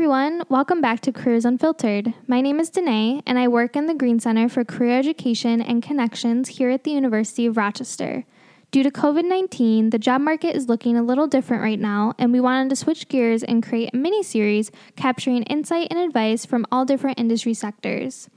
everyone. 0.00 0.42
Welcome 0.48 0.80
back 0.80 1.00
to 1.00 1.12
Careers 1.12 1.44
Unfiltered. 1.44 2.14
My 2.26 2.40
name 2.40 2.58
is 2.58 2.70
Danae, 2.70 3.20
and 3.26 3.38
I 3.38 3.48
work 3.48 3.76
in 3.76 3.84
the 3.84 3.92
Greene 3.92 4.18
Center 4.18 4.48
for 4.48 4.64
Career 4.64 4.98
Education 4.98 5.60
and 5.60 5.82
Connections 5.82 6.48
here 6.48 6.70
at 6.70 6.84
the 6.84 6.90
University 6.90 7.44
of 7.44 7.58
Rochester. 7.58 8.24
Due 8.70 8.82
to 8.82 8.90
COVID 8.90 9.26
19, 9.26 9.90
the 9.90 9.98
job 9.98 10.22
market 10.22 10.56
is 10.56 10.70
looking 10.70 10.96
a 10.96 11.02
little 11.02 11.26
different 11.26 11.62
right 11.62 11.78
now, 11.78 12.14
and 12.18 12.32
we 12.32 12.40
wanted 12.40 12.70
to 12.70 12.76
switch 12.76 13.08
gears 13.08 13.42
and 13.42 13.62
create 13.62 13.90
a 13.92 13.96
mini 13.98 14.22
series 14.22 14.70
capturing 14.96 15.42
insight 15.42 15.88
and 15.90 15.98
advice 15.98 16.46
from 16.46 16.64
all 16.72 16.86
different 16.86 17.20
industry 17.20 17.52
sectors. 17.52 18.30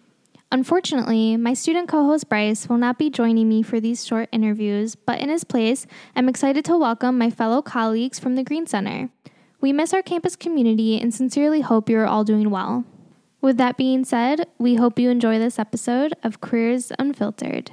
Unfortunately, 0.51 1.37
my 1.37 1.53
student 1.53 1.87
co 1.87 2.03
host 2.03 2.27
Bryce 2.27 2.67
will 2.67 2.77
not 2.77 2.99
be 2.99 3.09
joining 3.09 3.47
me 3.47 3.63
for 3.63 3.79
these 3.79 4.05
short 4.05 4.27
interviews, 4.33 4.95
but 4.95 5.21
in 5.21 5.29
his 5.29 5.45
place, 5.45 5.87
I'm 6.13 6.27
excited 6.27 6.65
to 6.65 6.77
welcome 6.77 7.17
my 7.17 7.29
fellow 7.29 7.61
colleagues 7.61 8.19
from 8.19 8.35
the 8.35 8.43
Greene 8.43 8.67
Center. 8.67 9.11
We 9.63 9.71
miss 9.71 9.93
our 9.93 10.01
campus 10.01 10.35
community 10.35 10.99
and 10.99 11.13
sincerely 11.13 11.61
hope 11.61 11.87
you're 11.87 12.05
all 12.05 12.25
doing 12.25 12.49
well. 12.49 12.83
With 13.39 13.55
that 13.59 13.77
being 13.77 14.03
said, 14.03 14.49
we 14.57 14.75
hope 14.75 14.99
you 14.99 15.09
enjoy 15.09 15.39
this 15.39 15.57
episode 15.57 16.13
of 16.21 16.41
Careers 16.41 16.91
Unfiltered. 16.99 17.71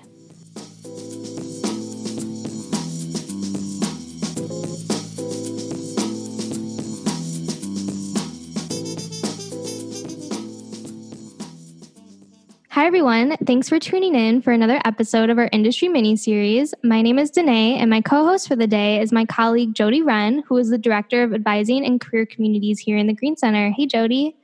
Hi, 12.81 12.87
everyone. 12.87 13.37
Thanks 13.45 13.69
for 13.69 13.79
tuning 13.79 14.15
in 14.15 14.41
for 14.41 14.53
another 14.53 14.81
episode 14.87 15.29
of 15.29 15.37
our 15.37 15.51
industry 15.53 15.87
mini 15.89 16.17
series. 16.17 16.73
My 16.83 17.03
name 17.03 17.19
is 17.19 17.31
Danae, 17.31 17.77
and 17.77 17.91
my 17.91 18.01
co 18.01 18.25
host 18.25 18.49
for 18.49 18.57
the 18.57 18.67
day 18.67 19.03
is 19.03 19.13
my 19.13 19.27
colleague 19.27 19.75
Jody 19.75 20.01
Wren, 20.01 20.43
who 20.49 20.57
is 20.57 20.71
the 20.71 20.79
Director 20.79 21.23
of 21.23 21.35
Advising 21.35 21.85
and 21.85 22.01
Career 22.01 22.25
Communities 22.25 22.79
here 22.79 22.97
in 22.97 23.07
the 23.07 23.13
Greene 23.13 23.37
Center. 23.37 23.71
Hey, 23.71 23.85
Jody. 23.85 24.35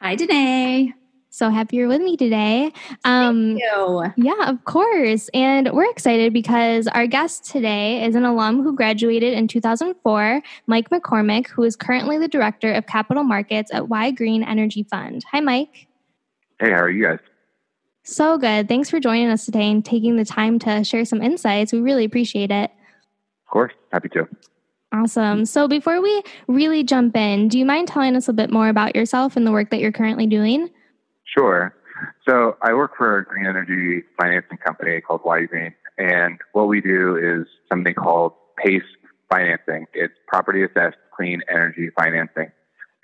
Hi, 0.00 0.14
Danae. 0.14 0.94
So 1.30 1.50
happy 1.50 1.78
you're 1.78 1.88
with 1.88 2.00
me 2.00 2.16
today. 2.16 2.70
Um, 3.02 3.58
Thank 3.58 3.60
you. 3.60 4.12
Yeah, 4.18 4.48
of 4.48 4.64
course. 4.64 5.28
And 5.34 5.72
we're 5.72 5.90
excited 5.90 6.32
because 6.32 6.86
our 6.86 7.08
guest 7.08 7.44
today 7.44 8.04
is 8.04 8.14
an 8.14 8.24
alum 8.24 8.62
who 8.62 8.76
graduated 8.76 9.34
in 9.34 9.48
2004, 9.48 10.42
Mike 10.68 10.90
McCormick, 10.90 11.48
who 11.48 11.64
is 11.64 11.74
currently 11.74 12.18
the 12.18 12.28
Director 12.28 12.72
of 12.72 12.86
Capital 12.86 13.24
Markets 13.24 13.72
at 13.74 13.82
Ygrene 13.82 14.46
Energy 14.46 14.84
Fund. 14.84 15.24
Hi, 15.32 15.40
Mike. 15.40 15.88
Hey, 16.60 16.70
how 16.70 16.82
are 16.82 16.90
you 16.90 17.04
guys? 17.04 17.18
So 18.10 18.38
good. 18.38 18.68
Thanks 18.68 18.88
for 18.88 19.00
joining 19.00 19.28
us 19.28 19.44
today 19.44 19.70
and 19.70 19.84
taking 19.84 20.16
the 20.16 20.24
time 20.24 20.58
to 20.60 20.82
share 20.82 21.04
some 21.04 21.20
insights. 21.20 21.74
We 21.74 21.80
really 21.80 22.06
appreciate 22.06 22.50
it. 22.50 22.70
Of 22.70 23.50
course. 23.50 23.74
Happy 23.92 24.08
to. 24.08 24.26
Awesome. 24.94 25.44
So 25.44 25.68
before 25.68 26.00
we 26.00 26.22
really 26.46 26.82
jump 26.82 27.14
in, 27.18 27.48
do 27.48 27.58
you 27.58 27.66
mind 27.66 27.86
telling 27.86 28.16
us 28.16 28.26
a 28.26 28.32
bit 28.32 28.50
more 28.50 28.70
about 28.70 28.96
yourself 28.96 29.36
and 29.36 29.46
the 29.46 29.52
work 29.52 29.68
that 29.68 29.80
you're 29.80 29.92
currently 29.92 30.26
doing? 30.26 30.70
Sure. 31.24 31.76
So 32.26 32.56
I 32.62 32.72
work 32.72 32.96
for 32.96 33.18
a 33.18 33.24
green 33.26 33.44
energy 33.44 34.04
financing 34.18 34.56
company 34.56 35.02
called 35.02 35.20
Ygrene, 35.24 35.74
and 35.98 36.38
what 36.52 36.68
we 36.68 36.80
do 36.80 37.18
is 37.18 37.46
something 37.70 37.92
called 37.92 38.32
PACE 38.64 38.80
financing. 39.30 39.84
It's 39.92 40.14
property 40.26 40.64
assessed 40.64 40.96
clean 41.14 41.42
energy 41.50 41.90
financing. 41.94 42.52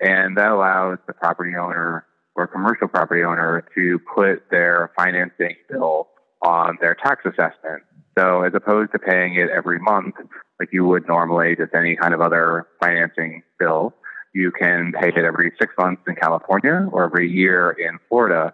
And 0.01 0.35
that 0.37 0.49
allows 0.49 0.97
the 1.05 1.13
property 1.13 1.55
owner 1.55 2.07
or 2.35 2.47
commercial 2.47 2.87
property 2.87 3.23
owner 3.23 3.65
to 3.75 3.99
put 4.13 4.49
their 4.51 4.91
financing 4.97 5.55
bill 5.69 6.09
on 6.41 6.77
their 6.81 6.95
tax 6.95 7.25
assessment. 7.25 7.83
So 8.17 8.43
as 8.43 8.53
opposed 8.53 8.91
to 8.91 8.99
paying 8.99 9.35
it 9.35 9.49
every 9.49 9.79
month, 9.79 10.15
like 10.59 10.69
you 10.71 10.85
would 10.85 11.07
normally 11.07 11.55
just 11.55 11.73
any 11.73 11.95
kind 11.95 12.13
of 12.13 12.21
other 12.21 12.67
financing 12.81 13.43
bill, 13.59 13.93
you 14.33 14.51
can 14.51 14.91
pay 14.91 15.09
it 15.09 15.17
every 15.17 15.51
six 15.59 15.73
months 15.77 16.01
in 16.07 16.15
California 16.15 16.87
or 16.91 17.05
every 17.05 17.29
year 17.29 17.71
in 17.71 17.97
Florida. 18.09 18.53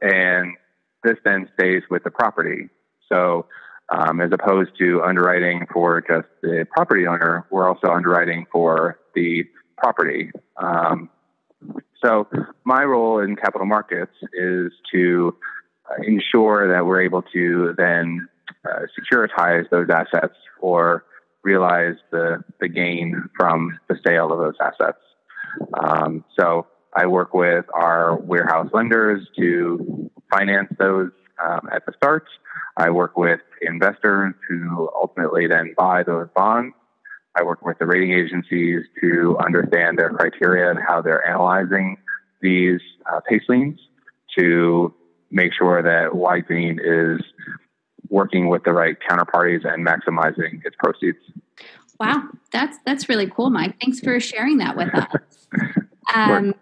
And 0.00 0.54
this 1.02 1.16
then 1.24 1.48
stays 1.58 1.82
with 1.90 2.04
the 2.04 2.10
property. 2.10 2.68
So 3.10 3.46
um, 3.88 4.20
as 4.20 4.30
opposed 4.32 4.70
to 4.78 5.02
underwriting 5.02 5.66
for 5.72 6.00
just 6.00 6.28
the 6.42 6.66
property 6.70 7.06
owner, 7.06 7.46
we're 7.50 7.68
also 7.68 7.88
underwriting 7.88 8.46
for 8.50 8.98
the 9.14 9.44
property. 9.78 10.30
Um, 10.56 11.08
so 12.06 12.28
my 12.64 12.84
role 12.84 13.18
in 13.18 13.36
capital 13.36 13.66
markets 13.66 14.12
is 14.32 14.72
to 14.92 15.34
uh, 15.90 16.02
ensure 16.06 16.72
that 16.72 16.86
we're 16.86 17.02
able 17.02 17.22
to 17.22 17.74
then 17.76 18.28
uh, 18.64 18.82
securitize 18.98 19.68
those 19.70 19.88
assets 19.90 20.34
or 20.60 21.04
realize 21.42 21.94
the, 22.12 22.42
the 22.60 22.68
gain 22.68 23.28
from 23.36 23.78
the 23.88 23.96
sale 24.06 24.32
of 24.32 24.38
those 24.38 24.54
assets. 24.60 24.98
Um, 25.84 26.24
so 26.38 26.66
I 26.94 27.06
work 27.06 27.34
with 27.34 27.64
our 27.74 28.16
warehouse 28.16 28.68
lenders 28.72 29.26
to 29.38 30.10
finance 30.30 30.72
those 30.78 31.10
um, 31.44 31.68
at 31.72 31.84
the 31.86 31.92
start. 31.96 32.24
I 32.76 32.90
work 32.90 33.16
with 33.16 33.40
investors 33.62 34.34
who 34.48 34.88
ultimately 34.94 35.46
then 35.46 35.74
buy 35.76 36.02
those 36.02 36.28
bonds 36.34 36.74
I 37.36 37.42
work 37.42 37.64
with 37.64 37.78
the 37.78 37.86
rating 37.86 38.12
agencies 38.12 38.84
to 39.00 39.36
understand 39.44 39.98
their 39.98 40.10
criteria 40.10 40.70
and 40.70 40.78
how 40.78 41.02
they're 41.02 41.26
analyzing 41.26 41.98
these 42.40 42.80
uh, 43.12 43.20
PACE 43.28 43.42
liens 43.48 43.78
to 44.38 44.94
make 45.30 45.52
sure 45.52 45.82
that 45.82 46.10
Green 46.46 46.80
is 46.82 47.20
working 48.08 48.48
with 48.48 48.64
the 48.64 48.72
right 48.72 48.96
counterparties 49.08 49.66
and 49.66 49.86
maximizing 49.86 50.64
its 50.64 50.76
proceeds. 50.78 51.18
Wow, 51.98 52.28
that's 52.52 52.78
that's 52.84 53.08
really 53.08 53.28
cool, 53.28 53.50
Mike. 53.50 53.76
Thanks 53.80 54.00
for 54.00 54.18
sharing 54.20 54.58
that 54.58 54.76
with 54.76 54.94
us. 54.94 55.08
Um, 56.14 56.54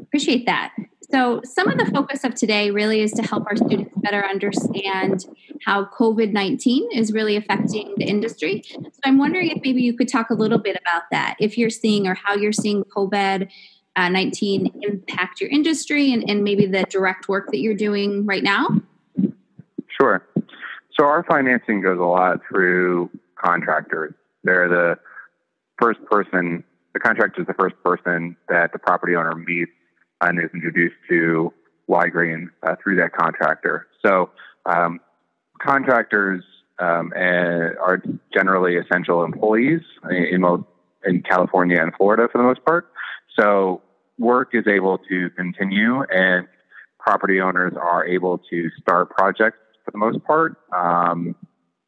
appreciate 0.00 0.46
that. 0.46 0.72
So, 1.10 1.40
some 1.44 1.68
of 1.68 1.78
the 1.78 1.86
focus 1.92 2.22
of 2.22 2.34
today 2.34 2.70
really 2.70 3.00
is 3.00 3.10
to 3.12 3.22
help 3.22 3.44
our 3.48 3.56
students 3.56 3.90
better 3.96 4.24
understand 4.24 5.26
how 5.64 5.86
COVID 5.86 6.32
19 6.32 6.90
is 6.92 7.12
really 7.12 7.36
affecting 7.36 7.94
the 7.96 8.04
industry. 8.04 8.62
So, 8.68 8.90
I'm 9.04 9.18
wondering 9.18 9.50
if 9.50 9.62
maybe 9.62 9.82
you 9.82 9.96
could 9.96 10.08
talk 10.08 10.30
a 10.30 10.34
little 10.34 10.58
bit 10.58 10.76
about 10.80 11.02
that, 11.10 11.36
if 11.40 11.56
you're 11.56 11.70
seeing 11.70 12.06
or 12.06 12.14
how 12.14 12.34
you're 12.34 12.52
seeing 12.52 12.84
COVID 12.84 13.50
19 13.96 14.80
impact 14.82 15.40
your 15.40 15.50
industry 15.50 16.12
and, 16.12 16.28
and 16.28 16.42
maybe 16.42 16.66
the 16.66 16.82
direct 16.84 17.28
work 17.28 17.46
that 17.52 17.58
you're 17.58 17.74
doing 17.74 18.26
right 18.26 18.42
now. 18.42 18.68
Sure. 20.00 20.26
So, 20.98 21.04
our 21.04 21.24
financing 21.24 21.80
goes 21.80 21.98
a 21.98 22.02
lot 22.02 22.40
through 22.48 23.10
contractors. 23.36 24.14
They're 24.42 24.68
the 24.68 24.98
first 25.80 26.04
person, 26.04 26.62
the 26.92 27.00
contractor 27.00 27.40
is 27.40 27.46
the 27.46 27.54
first 27.54 27.76
person 27.82 28.36
that 28.48 28.72
the 28.72 28.78
property 28.78 29.16
owner 29.16 29.34
meets 29.34 29.72
and 30.20 30.38
is 30.38 30.50
introduced 30.54 30.96
to 31.08 31.52
Ygrene 31.88 32.46
uh, 32.62 32.76
through 32.82 32.96
that 32.96 33.12
contractor. 33.12 33.88
So 34.04 34.30
um, 34.66 35.00
contractors 35.60 36.44
um, 36.78 37.12
are 37.14 38.02
generally 38.32 38.76
essential 38.76 39.24
employees 39.24 39.80
in, 40.10 40.40
most, 40.40 40.64
in 41.04 41.22
California 41.22 41.80
and 41.80 41.92
Florida 41.96 42.28
for 42.30 42.38
the 42.38 42.44
most 42.44 42.64
part. 42.64 42.88
So 43.38 43.82
work 44.18 44.50
is 44.52 44.64
able 44.66 44.98
to 44.98 45.30
continue 45.30 46.02
and 46.02 46.46
property 46.98 47.40
owners 47.40 47.74
are 47.80 48.06
able 48.06 48.38
to 48.50 48.70
start 48.80 49.10
projects 49.10 49.58
for 49.84 49.90
the 49.90 49.98
most 49.98 50.22
part. 50.24 50.56
Um, 50.74 51.34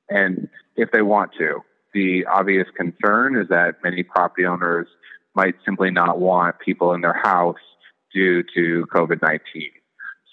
and 0.08 0.48
if 0.76 0.90
they 0.92 1.02
want 1.02 1.32
to, 1.38 1.60
the 1.94 2.26
obvious 2.26 2.66
concern 2.76 3.36
is 3.40 3.48
that 3.48 3.76
many 3.82 4.02
property 4.02 4.44
owners 4.44 4.86
might 5.34 5.54
simply 5.64 5.90
not 5.90 6.18
want 6.18 6.58
people 6.60 6.92
in 6.92 7.00
their 7.00 7.18
house 7.22 7.56
due 8.12 8.42
to 8.54 8.86
COVID 8.94 9.22
19. 9.22 9.40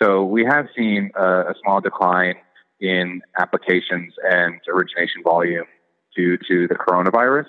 So 0.01 0.23
we 0.25 0.45
have 0.45 0.67
seen 0.75 1.11
a, 1.15 1.23
a, 1.23 1.53
small 1.63 1.79
decline 1.79 2.35
in 2.79 3.21
applications 3.37 4.13
and 4.29 4.59
origination 4.67 5.21
volume 5.23 5.65
due 6.15 6.37
to 6.37 6.67
the 6.67 6.75
coronavirus. 6.75 7.47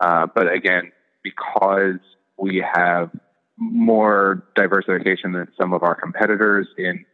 Uh, 0.00 0.26
but 0.34 0.52
again, 0.52 0.90
because 1.22 1.98
we 2.38 2.64
have 2.74 3.10
more 3.56 4.44
diversification 4.56 5.32
than 5.32 5.46
some 5.58 5.72
of 5.72 5.82
our 5.82 5.94
competitors 5.94 6.66
in 6.76 7.04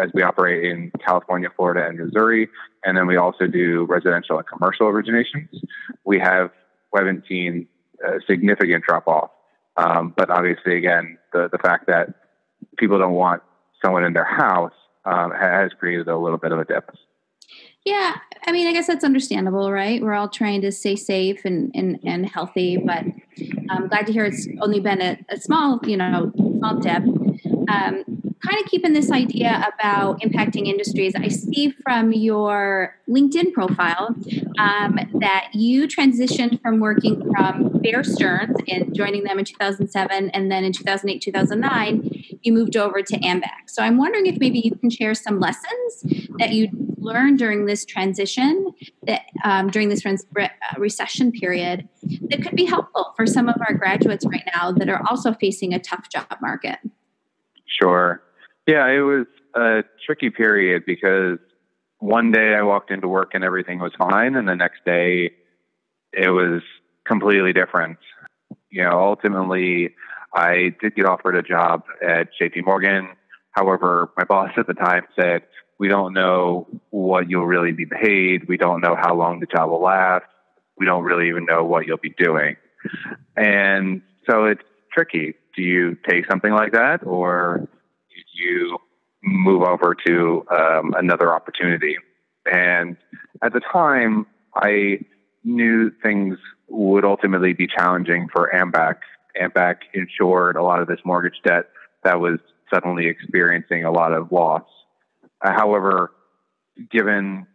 as 0.00 0.08
we 0.14 0.22
operate 0.22 0.70
in 0.70 0.92
California, 1.04 1.48
Florida, 1.56 1.84
and 1.84 1.98
Missouri, 1.98 2.48
and 2.84 2.96
then 2.96 3.08
we 3.08 3.16
also 3.16 3.48
do 3.48 3.84
residential 3.86 4.38
and 4.38 4.46
commercial 4.46 4.86
originations. 4.86 5.48
We 6.04 6.20
have 6.20 6.50
we 6.92 7.00
haven't 7.00 7.24
seen 7.28 7.66
a 8.06 8.20
significant 8.28 8.84
drop 8.84 9.08
off 9.08 9.30
um, 9.80 10.12
but 10.16 10.30
obviously, 10.30 10.76
again, 10.76 11.18
the, 11.32 11.48
the 11.50 11.58
fact 11.58 11.86
that 11.86 12.08
people 12.76 12.98
don't 12.98 13.14
want 13.14 13.42
someone 13.82 14.04
in 14.04 14.12
their 14.12 14.24
house 14.24 14.74
um, 15.04 15.32
has 15.32 15.72
created 15.78 16.08
a 16.08 16.16
little 16.16 16.38
bit 16.38 16.52
of 16.52 16.58
a 16.58 16.64
dip. 16.64 16.90
Yeah, 17.84 18.16
I 18.46 18.52
mean, 18.52 18.66
I 18.66 18.72
guess 18.72 18.86
that's 18.86 19.04
understandable, 19.04 19.72
right? 19.72 20.02
We're 20.02 20.12
all 20.12 20.28
trying 20.28 20.60
to 20.60 20.70
stay 20.70 20.96
safe 20.96 21.44
and, 21.46 21.70
and, 21.74 21.98
and 22.04 22.28
healthy, 22.28 22.76
but 22.76 23.04
I'm 23.70 23.88
glad 23.88 24.06
to 24.06 24.12
hear 24.12 24.26
it's 24.26 24.46
only 24.60 24.80
been 24.80 25.00
a, 25.00 25.18
a 25.30 25.40
small, 25.40 25.80
you 25.84 25.96
know, 25.96 26.30
small 26.58 26.76
dip. 26.78 27.02
Um, 27.68 28.19
kind 28.42 28.62
of 28.62 28.70
keeping 28.70 28.92
this 28.92 29.10
idea 29.10 29.68
about 29.74 30.20
impacting 30.20 30.66
industries, 30.66 31.14
I 31.14 31.28
see 31.28 31.70
from 31.82 32.12
your 32.12 32.96
LinkedIn 33.08 33.52
profile 33.52 34.14
um, 34.58 34.98
that 35.20 35.50
you 35.52 35.86
transitioned 35.86 36.60
from 36.62 36.80
working 36.80 37.22
from 37.30 37.80
Bear 37.82 38.02
Stearns 38.02 38.56
and 38.68 38.94
joining 38.94 39.24
them 39.24 39.38
in 39.38 39.44
2007, 39.44 40.30
and 40.30 40.50
then 40.50 40.64
in 40.64 40.72
2008, 40.72 41.20
2009, 41.20 42.24
you 42.42 42.52
moved 42.52 42.76
over 42.76 43.02
to 43.02 43.18
AMBAC. 43.18 43.68
So 43.68 43.82
I'm 43.82 43.98
wondering 43.98 44.26
if 44.26 44.38
maybe 44.38 44.60
you 44.60 44.74
can 44.74 44.90
share 44.90 45.14
some 45.14 45.38
lessons 45.38 46.04
that 46.38 46.52
you 46.52 46.68
learned 46.98 47.38
during 47.38 47.66
this 47.66 47.84
transition, 47.84 48.72
that 49.06 49.22
um, 49.44 49.68
during 49.70 49.88
this 49.88 50.04
re- 50.04 50.44
uh, 50.44 50.48
recession 50.78 51.32
period, 51.32 51.88
that 52.28 52.42
could 52.42 52.56
be 52.56 52.64
helpful 52.64 53.12
for 53.16 53.26
some 53.26 53.48
of 53.48 53.56
our 53.66 53.74
graduates 53.74 54.24
right 54.26 54.44
now 54.54 54.72
that 54.72 54.88
are 54.88 55.02
also 55.08 55.32
facing 55.34 55.74
a 55.74 55.78
tough 55.78 56.08
job 56.10 56.36
market. 56.40 56.78
Sure. 57.66 58.22
Yeah, 58.70 58.86
it 58.86 59.00
was 59.00 59.26
a 59.56 59.82
tricky 60.06 60.30
period 60.30 60.84
because 60.86 61.38
one 61.98 62.30
day 62.30 62.54
I 62.54 62.62
walked 62.62 62.92
into 62.92 63.08
work 63.08 63.32
and 63.34 63.42
everything 63.42 63.80
was 63.80 63.90
fine, 63.98 64.36
and 64.36 64.46
the 64.46 64.54
next 64.54 64.84
day 64.84 65.32
it 66.12 66.30
was 66.30 66.62
completely 67.04 67.52
different. 67.52 67.98
You 68.70 68.84
know, 68.84 68.92
ultimately, 68.92 69.96
I 70.32 70.72
did 70.80 70.94
get 70.94 71.04
offered 71.04 71.34
a 71.34 71.42
job 71.42 71.82
at 72.00 72.28
JP 72.40 72.64
Morgan. 72.64 73.08
However, 73.50 74.12
my 74.16 74.22
boss 74.22 74.52
at 74.56 74.68
the 74.68 74.74
time 74.74 75.02
said, 75.18 75.42
We 75.80 75.88
don't 75.88 76.14
know 76.14 76.68
what 76.90 77.28
you'll 77.28 77.48
really 77.48 77.72
be 77.72 77.86
paid. 77.86 78.46
We 78.46 78.56
don't 78.56 78.80
know 78.80 78.94
how 78.96 79.16
long 79.16 79.40
the 79.40 79.46
job 79.46 79.68
will 79.68 79.82
last. 79.82 80.26
We 80.78 80.86
don't 80.86 81.02
really 81.02 81.26
even 81.26 81.44
know 81.44 81.64
what 81.64 81.88
you'll 81.88 81.96
be 81.96 82.14
doing. 82.16 82.54
And 83.36 84.02
so 84.30 84.44
it's 84.44 84.62
tricky. 84.92 85.34
Do 85.56 85.62
you 85.62 85.96
take 86.08 86.26
something 86.30 86.52
like 86.52 86.70
that 86.70 87.04
or 87.04 87.68
you 88.42 88.78
move 89.22 89.62
over 89.62 89.94
to 90.06 90.46
um, 90.50 90.94
another 90.96 91.32
opportunity? 91.32 91.96
And 92.50 92.96
at 93.42 93.52
the 93.52 93.60
time, 93.60 94.26
I 94.54 95.00
knew 95.44 95.90
things 96.02 96.38
would 96.68 97.04
ultimately 97.04 97.52
be 97.52 97.66
challenging 97.66 98.28
for 98.32 98.50
AMBAC. 98.54 98.96
AMBAC 99.40 99.76
insured 99.94 100.56
a 100.56 100.62
lot 100.62 100.80
of 100.80 100.88
this 100.88 101.00
mortgage 101.04 101.40
debt 101.44 101.66
that 102.04 102.20
was 102.20 102.38
suddenly 102.72 103.06
experiencing 103.06 103.84
a 103.84 103.90
lot 103.90 104.12
of 104.12 104.32
loss. 104.32 104.64
Uh, 105.44 105.52
however, 105.52 106.12
given 106.90 107.46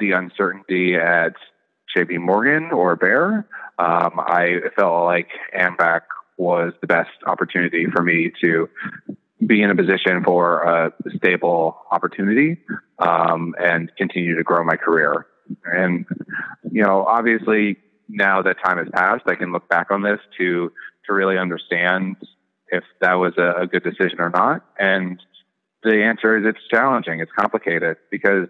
the 0.00 0.12
uncertainty 0.12 0.94
at 0.94 1.34
JP 1.96 2.20
Morgan 2.20 2.70
or 2.72 2.96
Bear, 2.96 3.46
um, 3.78 4.12
I 4.18 4.60
felt 4.76 5.04
like 5.04 5.28
AMBAC 5.56 6.00
was 6.36 6.72
the 6.80 6.86
best 6.86 7.10
opportunity 7.26 7.86
for 7.94 8.02
me 8.02 8.32
to 8.40 8.68
be 9.46 9.62
in 9.62 9.70
a 9.70 9.76
position 9.76 10.22
for 10.24 10.62
a 10.62 10.92
stable 11.16 11.78
opportunity 11.90 12.58
um, 12.98 13.54
and 13.60 13.90
continue 13.96 14.36
to 14.36 14.42
grow 14.42 14.64
my 14.64 14.76
career. 14.76 15.26
And, 15.64 16.06
you 16.70 16.82
know, 16.82 17.04
obviously 17.04 17.76
now 18.08 18.42
that 18.42 18.56
time 18.64 18.78
has 18.78 18.88
passed, 18.92 19.24
I 19.26 19.34
can 19.34 19.52
look 19.52 19.68
back 19.68 19.90
on 19.90 20.02
this 20.02 20.20
to, 20.38 20.72
to 21.06 21.12
really 21.12 21.38
understand 21.38 22.16
if 22.68 22.84
that 23.00 23.14
was 23.14 23.34
a, 23.36 23.62
a 23.62 23.66
good 23.66 23.82
decision 23.82 24.20
or 24.20 24.30
not. 24.30 24.64
And 24.78 25.20
the 25.82 26.02
answer 26.02 26.38
is 26.38 26.44
it's 26.46 26.66
challenging. 26.70 27.20
It's 27.20 27.32
complicated 27.36 27.96
because 28.10 28.48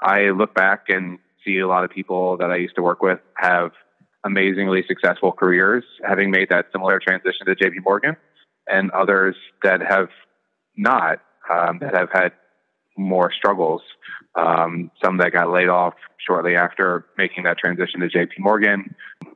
I 0.00 0.30
look 0.30 0.54
back 0.54 0.84
and 0.88 1.18
see 1.44 1.58
a 1.58 1.68
lot 1.68 1.84
of 1.84 1.90
people 1.90 2.36
that 2.38 2.50
I 2.50 2.56
used 2.56 2.74
to 2.76 2.82
work 2.82 3.02
with 3.02 3.20
have 3.36 3.70
amazingly 4.24 4.84
successful 4.86 5.32
careers, 5.32 5.84
having 6.06 6.30
made 6.30 6.48
that 6.50 6.66
similar 6.72 6.98
transition 6.98 7.46
to 7.46 7.54
JP 7.54 7.84
Morgan, 7.84 8.16
and 8.70 8.90
others 8.90 9.36
that 9.62 9.80
have 9.80 10.08
not, 10.76 11.20
um, 11.50 11.78
that 11.80 11.94
have 11.94 12.08
had 12.12 12.32
more 12.96 13.32
struggles. 13.32 13.82
Um, 14.34 14.90
some 15.02 15.18
that 15.18 15.32
got 15.32 15.50
laid 15.50 15.68
off 15.68 15.94
shortly 16.24 16.54
after 16.54 17.06
making 17.18 17.44
that 17.44 17.58
transition 17.58 18.00
to 18.00 18.08
JP 18.08 18.38
Morgan 18.38 18.94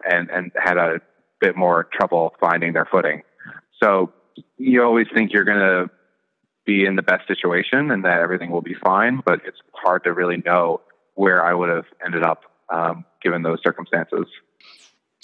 and, 0.08 0.30
and 0.30 0.52
had 0.62 0.76
a 0.76 1.00
bit 1.40 1.56
more 1.56 1.88
trouble 1.92 2.34
finding 2.40 2.72
their 2.72 2.86
footing. 2.90 3.22
So 3.82 4.12
you 4.56 4.82
always 4.82 5.06
think 5.14 5.32
you're 5.32 5.44
going 5.44 5.58
to 5.58 5.90
be 6.64 6.84
in 6.84 6.96
the 6.96 7.02
best 7.02 7.26
situation 7.28 7.90
and 7.90 8.04
that 8.04 8.20
everything 8.20 8.50
will 8.50 8.62
be 8.62 8.74
fine, 8.82 9.20
but 9.24 9.40
it's 9.46 9.58
hard 9.72 10.04
to 10.04 10.12
really 10.12 10.42
know 10.44 10.80
where 11.14 11.44
I 11.44 11.52
would 11.52 11.68
have 11.68 11.84
ended 12.04 12.22
up 12.22 12.42
um, 12.72 13.04
given 13.22 13.42
those 13.42 13.58
circumstances. 13.64 14.26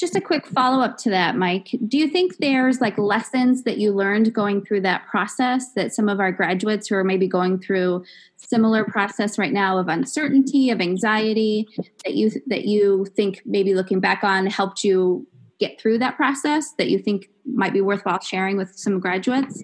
Just 0.00 0.16
a 0.16 0.20
quick 0.20 0.46
follow 0.46 0.82
up 0.82 0.96
to 0.96 1.10
that, 1.10 1.36
Mike. 1.36 1.76
Do 1.86 1.98
you 1.98 2.08
think 2.08 2.38
there's 2.38 2.80
like 2.80 2.96
lessons 2.96 3.64
that 3.64 3.76
you 3.76 3.92
learned 3.92 4.32
going 4.32 4.64
through 4.64 4.80
that 4.80 5.06
process 5.06 5.74
that 5.74 5.92
some 5.92 6.08
of 6.08 6.20
our 6.20 6.32
graduates 6.32 6.88
who 6.88 6.94
are 6.94 7.04
maybe 7.04 7.28
going 7.28 7.58
through 7.58 8.06
similar 8.38 8.82
process 8.82 9.38
right 9.38 9.52
now 9.52 9.76
of 9.76 9.88
uncertainty, 9.88 10.70
of 10.70 10.80
anxiety, 10.80 11.68
that 12.06 12.14
you 12.14 12.30
that 12.46 12.64
you 12.64 13.04
think 13.14 13.42
maybe 13.44 13.74
looking 13.74 14.00
back 14.00 14.24
on 14.24 14.46
helped 14.46 14.84
you 14.84 15.26
get 15.58 15.78
through 15.78 15.98
that 15.98 16.16
process 16.16 16.72
that 16.78 16.88
you 16.88 16.98
think 16.98 17.28
might 17.44 17.74
be 17.74 17.82
worthwhile 17.82 18.22
sharing 18.22 18.56
with 18.56 18.74
some 18.78 19.00
graduates? 19.00 19.62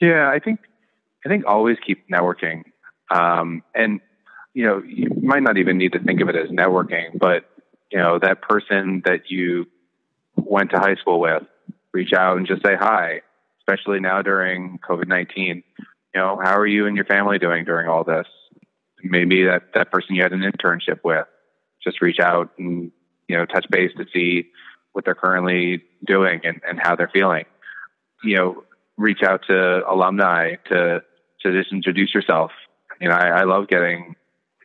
Yeah, 0.00 0.30
I 0.30 0.38
think 0.38 0.60
I 1.24 1.28
think 1.28 1.44
always 1.46 1.78
keep 1.84 2.08
networking, 2.08 2.62
um, 3.10 3.64
and 3.74 4.00
you 4.54 4.64
know 4.64 4.84
you 4.86 5.10
might 5.20 5.42
not 5.42 5.56
even 5.56 5.78
need 5.78 5.94
to 5.94 5.98
think 5.98 6.20
of 6.20 6.28
it 6.28 6.36
as 6.36 6.48
networking, 6.50 7.18
but 7.18 7.50
you 7.90 7.98
know, 7.98 8.18
that 8.18 8.42
person 8.42 9.02
that 9.04 9.30
you 9.30 9.66
went 10.36 10.70
to 10.70 10.78
high 10.78 10.96
school 10.96 11.20
with, 11.20 11.42
reach 11.92 12.12
out 12.12 12.36
and 12.36 12.46
just 12.46 12.64
say 12.64 12.76
hi, 12.78 13.22
especially 13.60 14.00
now 14.00 14.22
during 14.22 14.78
COVID 14.78 15.08
19. 15.08 15.62
You 16.14 16.20
know, 16.20 16.38
how 16.42 16.56
are 16.56 16.66
you 16.66 16.86
and 16.86 16.96
your 16.96 17.04
family 17.04 17.38
doing 17.38 17.64
during 17.64 17.88
all 17.88 18.04
this? 18.04 18.26
Maybe 19.02 19.44
that, 19.44 19.74
that 19.74 19.90
person 19.90 20.16
you 20.16 20.22
had 20.22 20.32
an 20.32 20.40
internship 20.40 21.00
with, 21.04 21.26
just 21.82 22.00
reach 22.00 22.18
out 22.20 22.50
and, 22.58 22.90
you 23.28 23.36
know, 23.36 23.44
touch 23.44 23.66
base 23.70 23.92
to 23.98 24.06
see 24.12 24.50
what 24.92 25.04
they're 25.04 25.14
currently 25.14 25.82
doing 26.06 26.40
and, 26.42 26.60
and 26.66 26.80
how 26.80 26.96
they're 26.96 27.10
feeling. 27.12 27.44
You 28.24 28.36
know, 28.36 28.64
reach 28.96 29.22
out 29.22 29.42
to 29.48 29.82
alumni 29.88 30.54
to, 30.70 31.02
to 31.42 31.52
just 31.52 31.72
introduce 31.72 32.14
yourself. 32.14 32.50
You 33.00 33.10
know, 33.10 33.14
I, 33.14 33.40
I 33.40 33.44
love 33.44 33.68
getting 33.68 34.16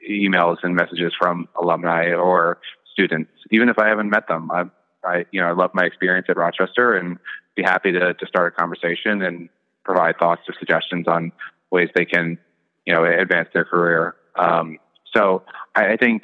emails 0.10 0.58
and 0.64 0.76
messages 0.76 1.14
from 1.20 1.48
alumni 1.62 2.14
or 2.14 2.60
students, 2.92 3.32
even 3.52 3.70
if 3.70 3.80
I 3.80 3.88
haven't 3.88 4.10
met 4.10 4.28
them. 4.28 4.52
I, 4.52 4.64
I, 5.04 5.26
you 5.32 5.42
know, 5.42 5.48
I 5.48 5.54
love 5.54 5.72
my 5.74 5.84
experience 5.84 6.28
at 6.30 6.38
Rochester 6.38 6.94
and 6.94 7.18
be 7.56 7.64
happy 7.64 7.92
to, 7.92 8.14
to 8.14 8.26
start 8.28 8.54
a 8.54 8.60
conversation 8.60 9.22
and 9.22 9.50
provide 9.84 10.18
thoughts 10.20 10.42
or 10.48 10.54
suggestions 10.60 11.08
on 11.08 11.32
ways 11.72 11.90
they 11.96 12.06
can, 12.06 12.38
you 12.86 12.94
know, 12.94 13.04
advance 13.04 13.50
their 13.54 13.66
career. 13.66 14.16
Um, 14.38 14.78
so 15.16 15.44
I, 15.76 15.94
I 15.94 15.98
think, 15.98 16.24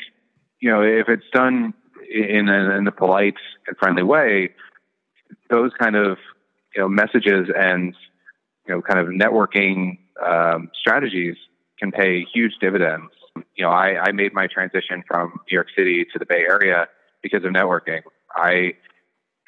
you 0.60 0.70
know, 0.70 0.82
if 0.82 1.10
it's 1.10 1.30
done 1.34 1.74
in 2.10 2.50
a, 2.50 2.78
in 2.78 2.88
a 2.88 2.92
polite 2.92 3.36
and 3.68 3.78
friendly 3.78 4.04
way, 4.04 4.54
those 5.50 5.72
kind 5.80 5.96
of, 5.96 6.18
you 6.76 6.82
know, 6.82 6.88
messages 6.88 7.50
and, 7.58 7.96
you 8.68 8.76
know, 8.76 8.82
kind 8.82 9.00
of 9.00 9.08
networking 9.08 9.98
um, 10.26 10.70
strategies 10.80 11.36
can 11.80 11.92
pay 11.92 12.26
huge 12.34 12.54
dividends 12.62 13.12
you 13.56 13.64
know, 13.64 13.72
I, 13.72 14.00
I 14.02 14.12
made 14.12 14.34
my 14.34 14.48
transition 14.48 15.04
from 15.08 15.40
New 15.50 15.56
York 15.56 15.68
City 15.76 16.06
to 16.14 16.20
the 16.20 16.26
Bay 16.26 16.44
Area 16.48 16.88
because 17.22 17.44
of 17.44 17.52
networking. 17.52 18.02
I 18.36 18.74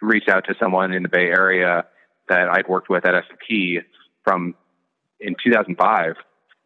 reached 0.01 0.29
out 0.29 0.45
to 0.45 0.55
someone 0.59 0.93
in 0.93 1.03
the 1.03 1.09
Bay 1.09 1.27
Area 1.27 1.85
that 2.27 2.49
I'd 2.49 2.67
worked 2.67 2.89
with 2.89 3.05
at 3.05 3.15
S&P 3.15 3.79
from 4.23 4.55
in 5.19 5.35
2005, 5.43 6.15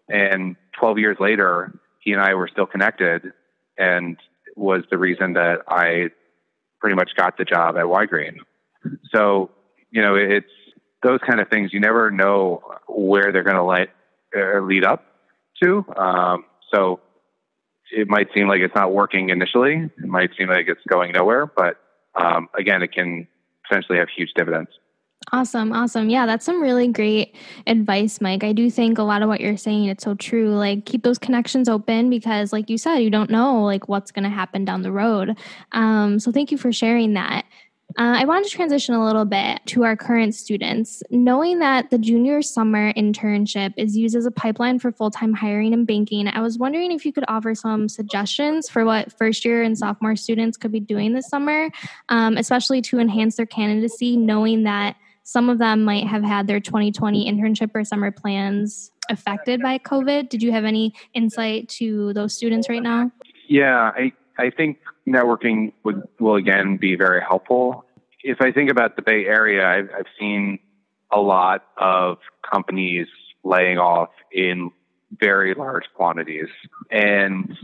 and 0.09 0.55
12 0.79 0.99
years 0.99 1.17
later, 1.19 1.73
he 1.99 2.11
and 2.11 2.21
I 2.21 2.35
were 2.35 2.47
still 2.47 2.65
connected, 2.65 3.33
and 3.77 4.17
was 4.55 4.83
the 4.91 4.97
reason 4.97 5.33
that 5.33 5.61
I 5.67 6.09
pretty 6.79 6.95
much 6.95 7.11
got 7.15 7.37
the 7.37 7.45
job 7.45 7.77
at 7.77 7.85
Ygrene. 7.85 8.37
So, 9.13 9.51
you 9.89 10.01
know, 10.01 10.15
it's 10.15 10.45
those 11.01 11.19
kind 11.27 11.39
of 11.39 11.49
things. 11.49 11.71
You 11.73 11.79
never 11.79 12.11
know 12.11 12.61
where 12.87 13.31
they're 13.31 13.43
going 13.43 13.55
to 13.55 13.87
uh, 14.35 14.59
lead 14.59 14.83
up 14.83 15.05
to. 15.61 15.85
Um, 15.95 16.45
so 16.73 16.99
it 17.93 18.09
might 18.09 18.27
seem 18.33 18.47
like 18.47 18.61
it's 18.61 18.75
not 18.75 18.93
working 18.93 19.29
initially. 19.29 19.89
It 19.97 20.05
might 20.05 20.31
seem 20.37 20.49
like 20.49 20.67
it's 20.67 20.81
going 20.87 21.11
nowhere, 21.11 21.45
but 21.45 21.77
um, 22.15 22.49
again, 22.57 22.81
it 22.81 22.91
can 22.91 23.27
potentially 23.67 23.97
have 23.97 24.07
huge 24.15 24.31
dividends. 24.35 24.69
Awesome, 25.31 25.71
awesome. 25.71 26.09
Yeah, 26.09 26.25
that's 26.25 26.45
some 26.45 26.61
really 26.61 26.87
great 26.89 27.35
advice, 27.65 28.19
Mike. 28.19 28.43
I 28.43 28.51
do 28.51 28.69
think 28.69 28.97
a 28.97 29.03
lot 29.03 29.21
of 29.21 29.29
what 29.29 29.39
you're 29.39 29.57
saying 29.57 29.85
it's 29.85 30.03
so 30.03 30.15
true. 30.15 30.55
Like 30.55 30.85
keep 30.85 31.03
those 31.03 31.17
connections 31.17 31.69
open 31.69 32.09
because 32.09 32.51
like 32.51 32.69
you 32.69 32.77
said, 32.77 32.97
you 32.97 33.09
don't 33.09 33.29
know 33.29 33.63
like 33.63 33.87
what's 33.87 34.11
going 34.11 34.23
to 34.23 34.29
happen 34.29 34.65
down 34.65 34.81
the 34.81 34.91
road. 34.91 35.37
Um, 35.71 36.19
so 36.19 36.31
thank 36.31 36.51
you 36.51 36.57
for 36.57 36.73
sharing 36.73 37.13
that. 37.13 37.45
Uh, 37.97 38.15
I 38.17 38.25
wanted 38.25 38.45
to 38.45 38.49
transition 38.49 38.95
a 38.95 39.05
little 39.05 39.25
bit 39.25 39.61
to 39.67 39.83
our 39.83 39.95
current 39.95 40.33
students. 40.33 41.03
Knowing 41.11 41.59
that 41.59 41.91
the 41.91 41.97
junior 41.97 42.41
summer 42.41 42.91
internship 42.93 43.73
is 43.77 43.95
used 43.95 44.15
as 44.15 44.25
a 44.25 44.31
pipeline 44.31 44.79
for 44.79 44.91
full 44.91 45.11
time 45.11 45.33
hiring 45.33 45.73
and 45.73 45.85
banking, 45.85 46.27
I 46.27 46.41
was 46.41 46.57
wondering 46.57 46.91
if 46.91 47.05
you 47.05 47.13
could 47.13 47.25
offer 47.27 47.53
some 47.53 47.87
suggestions 47.87 48.67
for 48.67 48.83
what 48.83 49.11
first 49.11 49.45
year 49.45 49.61
and 49.61 49.77
sophomore 49.77 50.15
students 50.15 50.57
could 50.57 50.71
be 50.71 50.79
doing 50.79 51.13
this 51.13 51.29
summer, 51.29 51.69
um, 52.09 52.37
especially 52.37 52.81
to 52.83 52.99
enhance 52.99 53.35
their 53.35 53.45
candidacy, 53.45 54.17
knowing 54.17 54.63
that 54.63 54.95
some 55.23 55.49
of 55.49 55.59
them 55.59 55.83
might 55.83 56.07
have 56.07 56.23
had 56.23 56.47
their 56.47 56.59
2020 56.59 57.31
internship 57.31 57.71
or 57.73 57.83
summer 57.83 58.11
plans 58.11 58.91
affected 59.09 59.61
by 59.61 59.77
COVID. 59.77 60.29
Did 60.29 60.41
you 60.41 60.51
have 60.51 60.65
any 60.65 60.93
insight 61.13 61.69
to 61.69 62.13
those 62.13 62.33
students 62.33 62.69
right 62.69 62.83
now? 62.83 63.11
Yeah, 63.47 63.91
I, 63.95 64.11
I 64.37 64.49
think 64.49 64.79
networking 65.07 65.73
would, 65.83 66.07
will 66.19 66.35
again 66.35 66.77
be 66.77 66.95
very 66.95 67.21
helpful. 67.21 67.85
If 68.21 68.41
I 68.41 68.51
think 68.51 68.71
about 68.71 68.95
the 68.95 69.01
Bay 69.01 69.25
Area, 69.25 69.67
I've, 69.67 69.89
I've 69.97 70.05
seen 70.19 70.59
a 71.11 71.19
lot 71.19 71.65
of 71.77 72.17
companies 72.49 73.07
laying 73.43 73.77
off 73.77 74.09
in 74.31 74.71
very 75.11 75.53
large 75.53 75.83
quantities. 75.95 76.47
And 76.89 77.55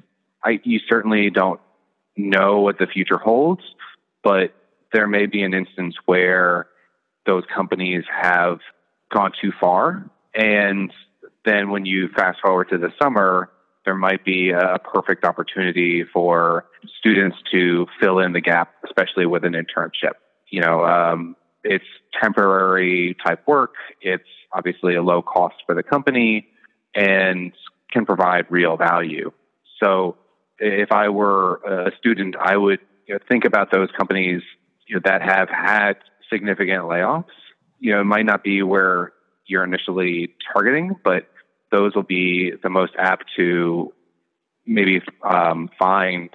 I, 0.44 0.60
you 0.64 0.80
certainly 0.88 1.30
don't 1.30 1.60
know 2.16 2.60
what 2.60 2.78
the 2.78 2.88
future 2.88 3.18
holds, 3.18 3.62
but 4.24 4.54
there 4.92 5.08
may 5.08 5.26
be 5.26 5.42
an 5.42 5.54
instance 5.54 5.96
where 6.06 6.68
those 7.26 7.44
companies 7.54 8.04
have 8.10 8.60
gone 9.12 9.32
too 9.42 9.52
far. 9.60 10.10
And 10.34 10.92
then 11.46 11.70
when 11.70 11.86
you 11.86 12.10
fast 12.10 12.40
forward 12.42 12.70
to 12.70 12.78
the 12.78 12.92
summer, 13.02 13.50
there 13.90 13.96
might 13.96 14.24
be 14.24 14.52
a 14.52 14.78
perfect 14.94 15.26
opportunity 15.26 16.04
for 16.14 16.66
students 17.00 17.38
to 17.52 17.88
fill 18.00 18.20
in 18.20 18.34
the 18.34 18.40
gap, 18.40 18.72
especially 18.86 19.26
with 19.26 19.44
an 19.44 19.54
internship. 19.54 20.14
You 20.52 20.62
know, 20.62 20.86
um, 20.86 21.36
it's 21.64 21.86
temporary 22.22 23.18
type 23.26 23.42
work. 23.48 23.74
It's 24.00 24.30
obviously 24.54 24.94
a 24.94 25.02
low 25.02 25.24
cost 25.24 25.56
for 25.66 25.74
the 25.74 25.82
company 25.82 26.50
and 26.94 27.52
can 27.92 28.06
provide 28.06 28.46
real 28.52 28.78
value. 28.78 29.32
So 29.84 30.18
if 30.60 30.92
I 30.92 31.10
were 31.10 31.56
a 31.66 31.92
student, 31.98 32.36
I 32.40 32.58
would 32.58 32.82
you 33.08 33.16
know, 33.16 33.20
think 33.28 33.44
about 33.44 33.72
those 33.72 33.90
companies 33.98 34.44
you 34.86 34.98
know, 34.98 35.02
that 35.06 35.24
have 35.24 35.50
had 35.50 35.94
significant 36.32 36.84
layoffs. 36.84 37.26
You 37.80 37.94
know, 37.94 38.02
it 38.02 38.06
might 38.16 38.28
not 38.28 38.44
be 38.44 38.62
where 38.62 39.14
you're 39.48 39.64
initially 39.64 40.36
targeting, 40.54 40.96
but 41.04 41.28
those 41.72 41.96
will 41.96 42.04
be 42.04 42.52
the 42.64 42.70
most 42.70 42.94
apt 42.98 43.26
to 43.38 43.94
maybe 44.66 45.02
um, 45.24 45.70
find 45.78 46.30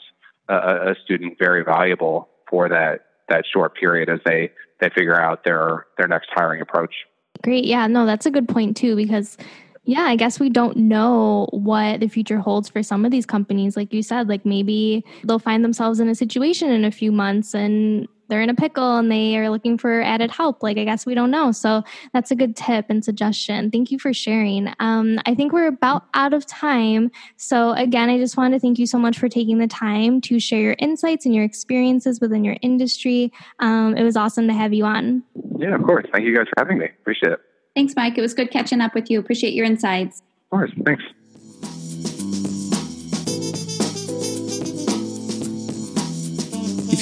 a, 0.49 0.91
a, 0.91 0.95
student 1.05 1.39
very 1.39 1.65
valuable 1.65 2.29
for 2.51 2.69
that 2.69 3.07
that 3.29 3.45
short 3.51 3.75
period 3.77 4.09
as 4.09 4.21
they 4.27 4.51
they 4.81 4.91
figure 4.91 5.19
out 5.19 5.45
their 5.45 5.87
their 5.99 6.09
next 6.09 6.29
hiring 6.33 6.61
approach. 6.61 6.95
Great. 7.43 7.65
Yeah, 7.65 7.87
no, 7.87 8.07
that's 8.07 8.27
a 8.27 8.31
good 8.31 8.49
point 8.49 8.77
too 8.77 8.97
because 8.97 9.37
yeah, 9.85 10.03
I 10.03 10.17
guess 10.17 10.41
we 10.41 10.49
don't 10.49 10.77
know 10.77 11.49
what 11.53 12.01
the 12.01 12.09
future 12.09 12.39
holds 12.39 12.71
for 12.71 12.83
some 12.83 13.05
of 13.05 13.11
these 13.11 13.27
companies. 13.27 13.77
Like 13.77 13.93
you 13.93 14.03
said, 14.03 14.29
like 14.29 14.47
maybe 14.47 15.05
they'll 15.25 15.39
find 15.39 15.63
themselves 15.63 16.01
in 16.01 16.09
a 16.09 16.15
situation 16.15 16.71
in 16.71 16.85
a 16.85 16.91
few 16.91 17.13
months 17.13 17.55
and 17.55 18.09
they're 18.29 18.43
in 18.43 18.51
a 18.51 18.55
pickle 18.55 18.97
and 18.97 19.11
they 19.11 19.37
are 19.37 19.51
looking 19.51 19.79
for 19.79 20.03
added 20.03 20.31
help. 20.31 20.63
Like, 20.63 20.79
I 20.79 20.85
guess 20.85 21.07
we 21.07 21.15
don't 21.15 21.31
know. 21.31 21.53
So 21.53 21.83
that's 22.13 22.31
a 22.31 22.35
good 22.35 22.57
tip 22.57 22.87
and 22.89 23.05
suggestion. 23.05 23.71
Thank 23.71 23.91
you 23.91 23.99
for 23.99 24.13
sharing. 24.13 24.73
Um, 24.81 25.19
I 25.27 25.35
think 25.35 25.53
we're 25.53 25.69
about 25.69 26.05
out 26.15 26.33
of 26.33 26.47
time. 26.47 27.11
So, 27.37 27.73
again, 27.73 28.09
I 28.11 28.19
just 28.19 28.37
want 28.37 28.55
to 28.55 28.61
thank 28.61 28.79
you 28.79 28.87
so 28.87 28.99
much 28.99 29.19
for 29.19 29.29
taking 29.29 29.59
the 29.59 29.67
time 29.67 30.21
to 30.23 30.39
share 30.39 30.61
your 30.61 30.77
insights 30.79 31.27
and 31.27 31.35
your 31.35 31.45
experiences 31.45 32.21
within 32.21 32.45
your 32.45 32.57
industry. 32.63 33.33
Um, 33.59 33.97
it 33.97 34.05
was 34.05 34.17
awesome 34.17 34.47
to 34.49 34.55
have 34.55 34.73
you 34.73 34.85
on. 34.85 35.23
Yeah, 35.59 35.75
of 35.75 35.83
course. 35.83 36.07
Thank 36.13 36.25
you 36.25 36.37
guys 36.37 36.47
for 36.47 36.65
having 36.65 36.79
me. 36.79 36.87
Appreciate 37.01 37.33
it. 37.33 37.41
Thanks, 37.75 37.95
Mike. 37.97 38.17
It 38.17 38.21
was 38.21 38.35
good 38.35 38.51
catching 38.51 38.81
up 38.81 38.95
with 38.95 39.11
you. 39.11 39.19
Appreciate 39.19 39.53
your 39.53 39.67
insights. 39.67 40.21
Of 40.21 40.51
course. 40.51 40.71
Thanks. 40.85 41.03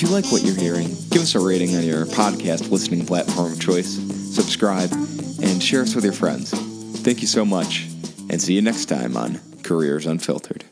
If 0.02 0.08
you 0.08 0.14
like 0.16 0.32
what 0.32 0.42
you're 0.42 0.56
hearing, 0.56 0.88
give 1.10 1.22
us 1.22 1.36
a 1.36 1.38
rating 1.38 1.76
on 1.76 1.84
your 1.84 2.06
podcast 2.06 2.72
listening 2.72 3.06
platform 3.06 3.52
of 3.52 3.60
choice, 3.60 3.86
subscribe, 4.34 4.90
and 4.90 5.62
share 5.62 5.82
us 5.82 5.94
with 5.94 6.02
your 6.02 6.12
friends. 6.12 6.50
Thank 7.02 7.20
you 7.20 7.28
so 7.28 7.44
much, 7.44 7.86
and 8.28 8.42
see 8.42 8.54
you 8.54 8.62
next 8.62 8.86
time 8.86 9.16
on 9.16 9.38
Careers 9.62 10.06
Unfiltered. 10.06 10.64